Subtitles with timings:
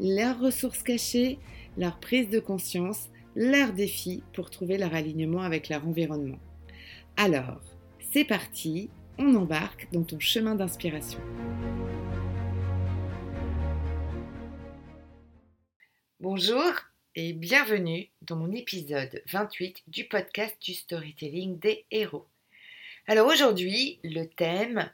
[0.00, 1.38] leurs ressources cachées,
[1.76, 6.38] leur prise de conscience, leurs défis pour trouver leur alignement avec leur environnement.
[7.16, 7.60] Alors,
[8.12, 11.20] c'est parti, on embarque dans ton chemin d'inspiration.
[16.20, 16.72] Bonjour
[17.14, 22.26] et bienvenue dans mon épisode 28 du podcast du storytelling des héros.
[23.06, 24.90] Alors aujourd'hui, le thème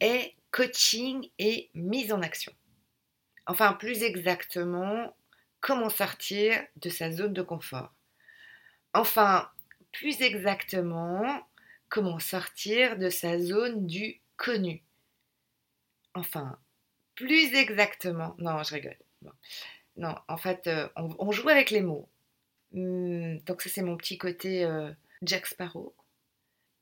[0.00, 2.52] est coaching et mise en action.
[3.46, 5.16] Enfin, plus exactement,
[5.60, 7.92] comment sortir de sa zone de confort.
[8.92, 9.48] Enfin,
[9.92, 11.46] plus exactement,
[11.88, 14.82] comment sortir de sa zone du connu.
[16.14, 16.58] Enfin,
[17.14, 18.96] plus exactement, non, je rigole.
[19.96, 22.08] Non, en fait, euh, on, joue avec les mots.
[22.72, 24.90] Hmm, donc ça, c'est mon petit côté euh,
[25.22, 25.94] Jack Sparrow.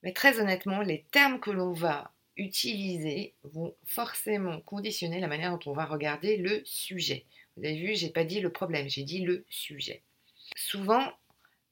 [0.02, 5.70] Mais très honnêtement, les termes que l'on va utilisés vont forcément conditionner la manière dont
[5.70, 7.24] on va regarder le sujet.
[7.56, 10.02] Vous avez vu, j'ai pas dit le problème, j'ai dit le sujet.
[10.56, 11.12] Souvent,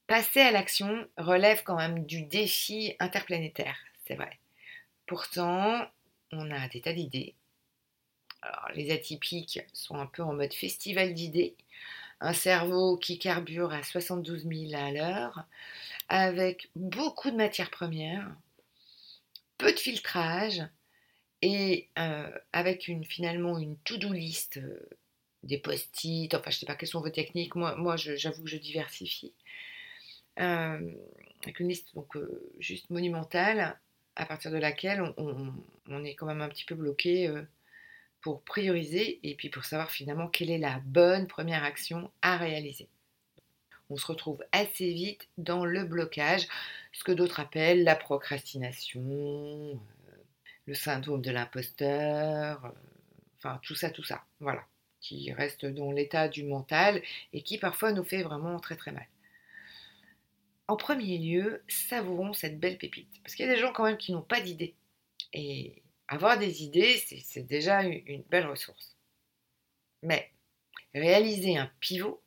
[0.06, 4.38] passer à l'action relève quand même du défi interplanétaire, c'est vrai.
[5.06, 5.86] Pourtant,
[6.30, 7.34] on a des tas d'idées.
[8.42, 11.54] Alors, les atypiques sont un peu en mode festival d'idées.
[12.20, 15.44] Un cerveau qui carbure à 72 000 à l'heure,
[16.08, 18.30] avec beaucoup de matières premières,
[19.62, 20.62] peu de filtrage
[21.40, 24.88] et euh, avec une, finalement une to-do list, euh,
[25.42, 28.56] des post-it, enfin je sais pas quelles sont vos techniques, moi, moi j'avoue que je
[28.56, 29.34] diversifie,
[30.38, 30.92] euh,
[31.42, 32.16] avec une liste donc
[32.58, 33.78] juste monumentale
[34.14, 37.32] à partir de laquelle on, est quand même un petit peu bloqué
[38.20, 42.88] pour prioriser et puis pour savoir finalement quelle est la bonne première action à réaliser.
[43.92, 46.48] On se retrouve assez vite dans le blocage
[46.92, 49.02] ce que d'autres appellent la procrastination,
[49.74, 50.12] euh,
[50.64, 52.70] le syndrome de l'imposteur, euh,
[53.36, 54.64] enfin tout ça, tout ça, voilà,
[55.02, 57.02] qui reste dans l'état du mental
[57.34, 59.06] et qui parfois nous fait vraiment très très mal.
[60.68, 63.98] En premier lieu, savourons cette belle pépite, parce qu'il y a des gens quand même
[63.98, 64.74] qui n'ont pas d'idées.
[65.34, 68.96] Et avoir des idées, c'est déjà une belle ressource.
[70.02, 70.30] Mais
[70.94, 72.22] réaliser un pivot,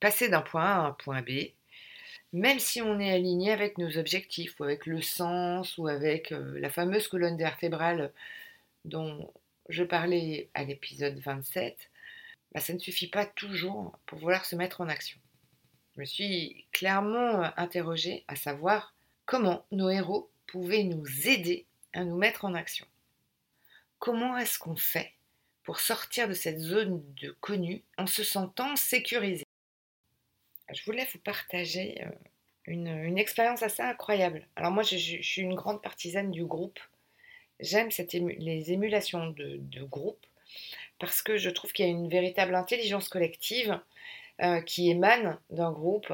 [0.00, 1.52] passer d'un point A à un point B,
[2.32, 6.58] même si on est aligné avec nos objectifs ou avec le sens ou avec euh,
[6.60, 8.12] la fameuse colonne vertébrale
[8.84, 9.32] dont
[9.68, 11.90] je parlais à l'épisode 27,
[12.52, 15.18] bah, ça ne suffit pas toujours pour vouloir se mettre en action.
[15.94, 18.94] Je me suis clairement euh, interrogée à savoir
[19.24, 22.86] comment nos héros pouvaient nous aider à nous mettre en action.
[23.98, 25.12] Comment est-ce qu'on fait
[25.64, 29.47] pour sortir de cette zone de connu en se sentant sécurisé?
[30.72, 32.10] Je voulais vous partager euh,
[32.66, 34.46] une, expérience assez incroyable.
[34.56, 36.78] Alors moi, je, suis une grande partisane du groupe.
[37.60, 40.24] J'aime les émulations de, groupe
[40.98, 43.80] parce que je trouve qu'il y a une véritable intelligence collective
[44.42, 46.12] euh, qui émane d'un groupe.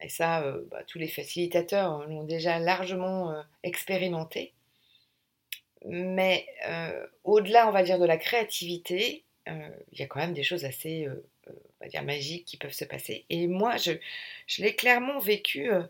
[0.00, 4.52] Et ça, euh, bah, tous les facilitateurs l'ont déjà largement expérimenté.
[5.84, 6.46] Mais
[7.22, 11.08] au-delà, on va dire, de la créativité, il y a quand même des choses assez
[12.02, 13.24] magiques qui peuvent se passer.
[13.30, 13.92] Et moi, je,
[14.46, 15.82] je l'ai clairement vécu euh,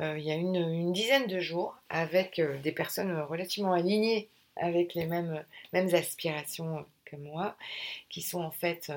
[0.00, 4.94] euh, il y a une, dizaine de jours avec euh, des personnes relativement alignées avec
[4.94, 7.56] les mêmes, mêmes aspirations que moi,
[8.08, 8.92] qui sont en fait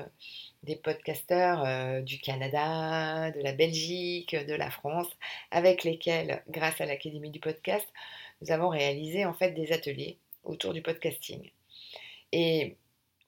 [0.62, 5.08] des podcasteurs du Canada, de la Belgique, de la France,
[5.50, 7.86] avec lesquels, grâce à l'Académie du podcast,
[8.40, 11.50] nous avons réalisé en fait des ateliers autour du podcasting.
[12.32, 12.76] Et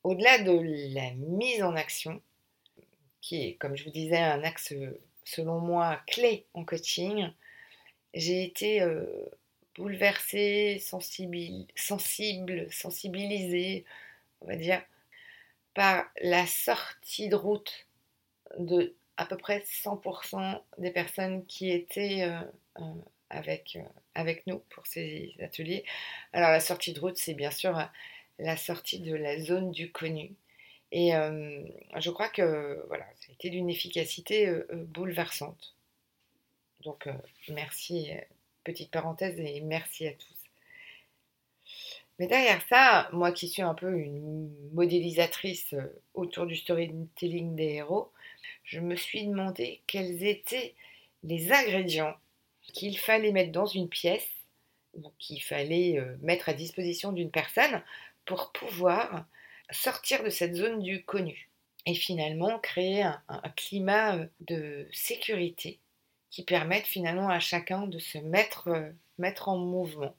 [0.04, 0.52] au-delà de
[0.94, 2.22] la mise en action,
[3.20, 4.72] qui est, comme je vous disais, un axe,
[5.24, 7.30] selon moi, clé en coaching,
[8.14, 9.04] j'ai été euh,
[9.76, 11.66] bouleversée, sensible,
[12.70, 13.84] sensibilisée,
[14.40, 14.82] on va dire,
[15.74, 17.86] par la sortie de route
[18.58, 22.40] de à peu près 100% des personnes qui étaient euh,
[22.80, 22.94] euh,
[23.28, 23.78] avec,
[24.14, 25.84] avec nous pour ces ateliers.
[26.32, 27.78] Alors la sortie de route, c'est bien sûr
[28.38, 30.34] la sortie de la zone du connu.
[30.92, 35.74] Et je crois que voilà, ça a été d'une efficacité bouleversante.
[36.82, 37.08] Donc
[37.48, 38.10] merci,
[38.64, 40.40] petite parenthèse, et merci à tous.
[42.20, 47.76] Mais derrière ça, moi qui suis un peu une modélisatrice euh, autour du storytelling des
[47.76, 48.12] héros,
[48.62, 50.74] je me suis demandé quels étaient
[51.22, 52.14] les ingrédients
[52.74, 54.28] qu'il fallait mettre dans une pièce,
[55.18, 57.82] qu'il fallait euh, mettre à disposition d'une personne
[58.26, 59.24] pour pouvoir
[59.72, 61.50] sortir de cette zone du connu
[61.86, 65.80] et finalement créer un, climat euh, de sécurité
[66.30, 70.14] qui permette finalement à chacun de se mettre, euh, mettre en mouvement.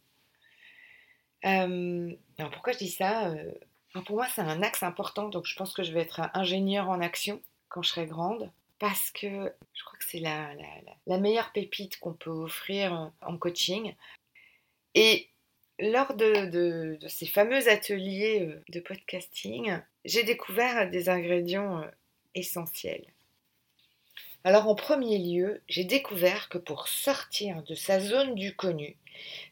[1.44, 3.34] alors pourquoi je dis ça
[4.06, 7.02] Pour moi c'est un axe important, donc je pense que je vais être ingénieur en
[7.02, 10.54] action quand je serai grande parce que je crois que c'est la,
[11.06, 13.94] la, meilleure pépite qu'on peut offrir en coaching.
[14.96, 15.31] Et
[15.82, 21.88] lors de, ces fameux ateliers euh, de podcasting, j'ai découvert des ingrédients euh,
[22.36, 23.06] essentiels.
[24.44, 28.96] Alors en premier lieu, j'ai découvert que pour sortir de sa zone du connu,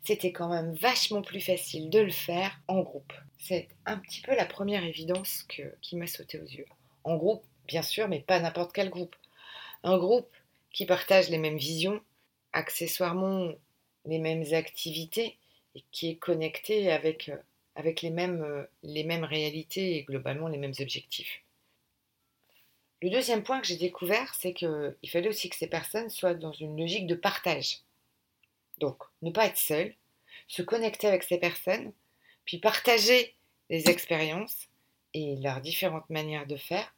[0.04, 3.14] c'était quand même vachement plus facile de le faire en groupe.
[3.38, 5.46] C'est un petit peu la première évidence
[5.82, 6.66] qui m'a sauté aux yeux.
[7.04, 9.16] En groupe, bien sûr, mais pas n'importe quel groupe.
[9.84, 10.36] Un groupe
[10.74, 12.02] qui partage les mêmes visions,
[12.52, 13.52] accessoirement
[14.06, 15.38] les mêmes activités
[15.76, 17.38] et qui est connecté avec, euh,
[18.02, 21.42] les, mêmes, euh, les mêmes réalités et globalement les mêmes objectifs.
[23.02, 26.52] Le deuxième point que j'ai découvert, c'est qu'il fallait aussi que ces personnes soient dans
[26.52, 27.80] une logique de partage.
[28.80, 29.96] Donc, ne pas être seul,
[30.48, 31.94] se connecter avec ces personnes,
[32.46, 33.36] puis partager
[33.70, 34.68] les expériences
[35.14, 36.94] et leurs différentes manières de faire,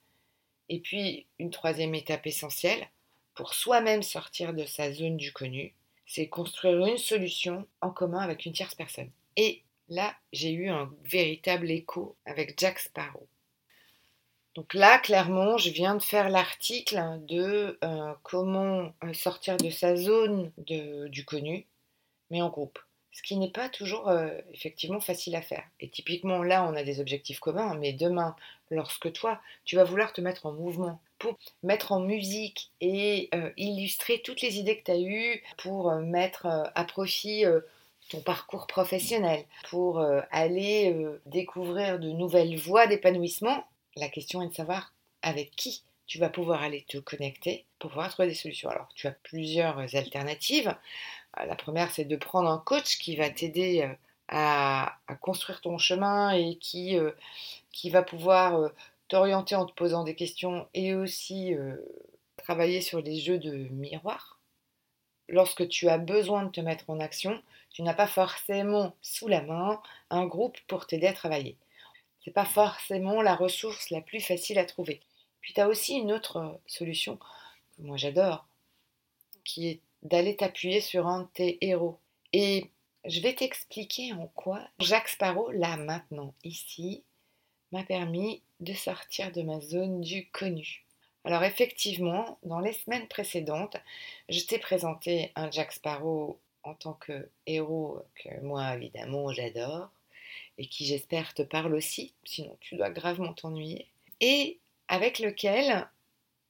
[0.69, 2.89] et puis, une troisième étape essentielle,
[3.33, 5.75] pour soi-même sortir de sa zone du connu,
[6.13, 9.09] c'est construire une solution en commun avec une tierce personne.
[9.37, 13.29] Et là, j'ai eu un véritable écho avec Jack Sparrow.
[14.55, 19.95] Donc là, clairement, je viens de faire l'article de euh, comment euh, sortir de sa
[19.95, 21.65] zone du connu,
[22.29, 22.79] mais en groupe
[23.11, 25.63] ce qui n'est pas toujours euh, effectivement facile à faire.
[25.79, 28.35] Et typiquement là, on a des objectifs communs, mais demain,
[28.69, 33.51] lorsque toi, tu vas vouloir te mettre en mouvement pour mettre en musique et euh,
[33.57, 37.43] illustrer toutes les idées que tu as eues, pour euh, mettre à profit
[38.09, 40.93] ton parcours professionnel, pour aller
[41.25, 43.63] découvrir de nouvelles voies d'épanouissement,
[43.95, 48.09] la question est de savoir avec qui tu vas pouvoir aller te connecter pour pouvoir
[48.09, 48.69] trouver des solutions.
[48.69, 50.75] Alors, tu as plusieurs alternatives.
[51.39, 53.95] Euh, la première, c'est de prendre un coach qui va t'aider euh,
[54.27, 57.11] à, construire ton chemin et qui, euh,
[57.71, 58.71] qui va pouvoir
[59.07, 61.55] t'orienter en te posant des questions et aussi
[62.35, 64.37] travailler sur les jeux de miroir.
[65.29, 69.43] Lorsque tu as besoin de te mettre en action, tu n'as pas forcément sous la
[69.43, 71.55] main un groupe pour t'aider à travailler.
[72.19, 75.01] Ce n'est pas forcément la ressource la plus facile à trouver.
[75.41, 78.47] Puis tu as aussi une autre solution que moi j'adore,
[79.43, 81.99] qui est d'aller t'appuyer sur un de tes héros.
[82.33, 82.69] Et
[83.05, 87.03] je vais t'expliquer en quoi Jacques Sparrow, là maintenant, ici,
[87.71, 90.85] m'a permis de sortir de ma zone du connu.
[91.23, 93.77] Alors effectivement, dans les semaines précédentes,
[94.29, 99.89] je t'ai présenté un Jack Sparrow en tant que héros que moi évidemment j'adore
[100.57, 103.88] et qui j'espère te parle aussi, sinon tu dois gravement t'ennuyer,
[104.19, 104.59] et
[104.91, 105.88] avec lequel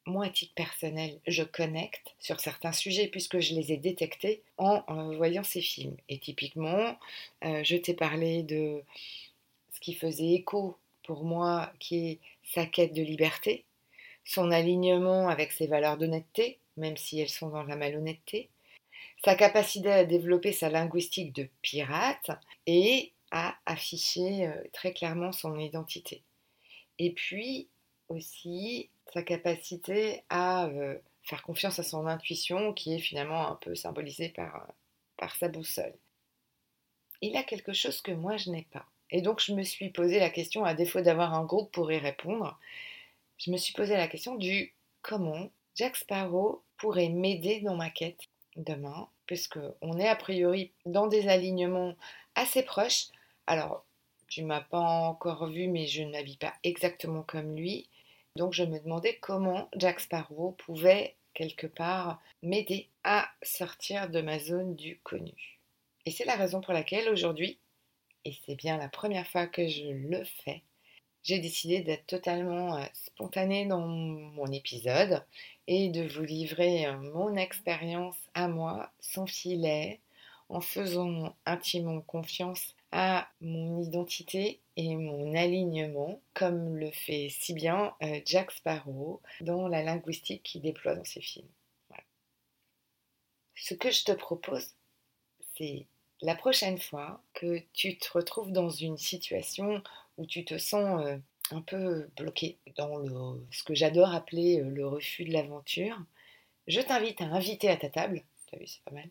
[0.08, 4.82] moi, à titre personnel, je connecte sur certains sujets puisque je les ai détectés en
[5.16, 5.96] voyant ces films.
[6.10, 6.98] Et typiquement,
[7.46, 8.82] euh, je t'ai parlé de
[9.72, 13.64] ce qui faisait écho pour moi, qui est sa quête de liberté,
[14.26, 18.50] son alignement avec ses valeurs d'honnêteté, même si elles sont dans la malhonnêteté,
[19.24, 22.32] sa capacité à développer sa linguistique de pirate
[22.66, 26.24] et à afficher euh, très clairement son identité.
[26.98, 27.68] Et puis
[28.12, 33.76] aussi sa capacité à euh, faire confiance à son intuition qui est finalement un peu
[33.76, 34.74] symbolisée par, euh,
[35.18, 35.94] par sa boussole.
[37.22, 38.86] Il a quelque chose que moi je n'ai pas.
[39.10, 41.98] Et donc je me suis posé la question, à défaut d'avoir un groupe pour y
[41.98, 42.58] répondre,
[43.38, 48.22] je me suis posé la question du comment Jack Sparrow pourrait m'aider dans ma quête
[48.56, 51.96] demain, puisque on est a priori dans des alignements
[52.36, 53.08] assez proches.
[53.48, 53.86] Alors,
[54.28, 57.88] tu m'as pas encore vu, mais je ne m'habille pas exactement comme lui.
[58.36, 64.40] Donc je me demandais comment Jack Sparrow pouvait quelque part m'aider à sortir de ma
[64.40, 65.60] zone du connu.
[66.06, 67.60] Et c'est la raison pour laquelle aujourd'hui,
[68.26, 70.64] et c'est bien la première fois que je le fais,
[71.24, 75.24] j'ai décidé d'être totalement euh, spontanée dans mon épisode
[75.68, 80.00] et de vous livrer euh, mon expérience à moi, sans filet,
[80.50, 87.94] en faisant intimement confiance à mon identité et mon alignement, comme le fait si bien
[88.04, 91.48] euh, Jack Sparrow dans la linguistique qu'il déploie dans ses films.
[93.56, 94.74] Ce que je te propose,
[95.56, 95.86] c'est
[96.22, 99.84] la prochaine fois que tu te retrouves dans une situation
[100.18, 101.18] où tu te sens euh,
[101.52, 105.98] un peu bloqué dans le, ce que j'adore appeler euh, le refus de l'aventure,
[106.68, 108.24] je t'invite à inviter à ta table.
[108.48, 109.10] Tu as vu, c'est pas mal.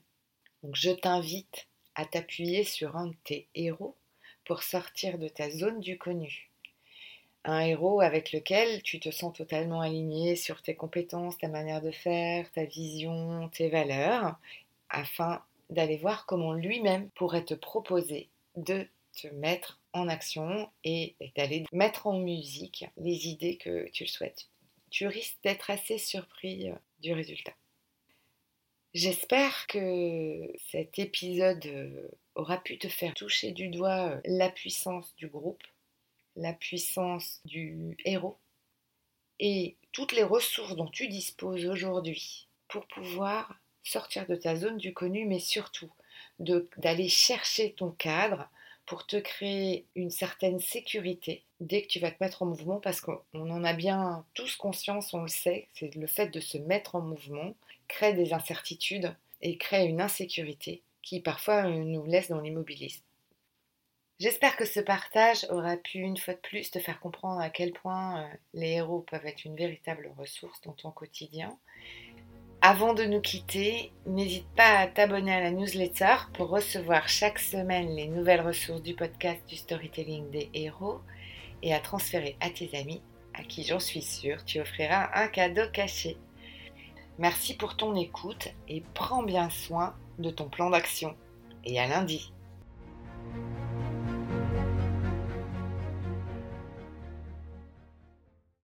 [0.62, 3.96] Donc je t'invite à t'appuyer sur un de tes héros
[4.44, 6.50] pour sortir de ta zone du connu.
[7.44, 11.90] Un héros avec lequel tu te sens totalement aligné sur tes compétences, ta manière de
[11.90, 14.38] faire, ta vision, tes valeurs,
[14.90, 18.86] afin d'aller voir comment lui-même pourrait te proposer de
[19.20, 24.48] te mettre en action et d'aller mettre en musique les idées que tu le souhaites.
[24.90, 27.52] Tu risques d'être assez surpris euh, du résultat.
[28.92, 35.62] J'espère que cet épisode aura pu te faire toucher du doigt la puissance du groupe,
[36.34, 38.38] la puissance du héros
[39.38, 44.92] et toutes les ressources dont tu disposes aujourd'hui pour pouvoir sortir de ta zone du
[44.92, 45.92] connu, mais surtout
[46.40, 48.48] d'aller chercher ton cadre
[48.90, 53.00] pour te créer une certaine sécurité dès que tu vas te mettre en mouvement, parce
[53.00, 56.96] qu'on en a bien tous conscience, on le sait, c'est le fait de se mettre
[56.96, 57.54] en mouvement
[57.86, 63.04] crée des incertitudes et crée une insécurité qui parfois nous laisse dans l'immobilisme.
[64.18, 67.72] J'espère que ce partage aura pu une fois de plus te faire comprendre à quel
[67.72, 71.56] point euh, les héros peuvent être une véritable ressource dans ton quotidien
[72.62, 77.96] avant de nous quitter, n'hésite pas à t'abonner à la newsletter pour recevoir chaque semaine
[77.96, 81.00] les nouvelles ressources du podcast du storytelling des héros
[81.62, 83.00] et à transférer à tes amis
[83.32, 86.18] à qui j'en suis sûre tu offriras un cadeau caché.
[87.18, 91.16] Merci pour ton écoute et prends bien soin de ton plan d'action.
[91.64, 92.32] Et à lundi.